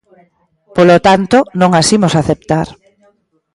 Polo 0.75 0.97
tanto, 1.07 1.37
non 1.61 1.71
as 1.79 1.87
imos 1.97 2.13
aceptar. 2.21 2.67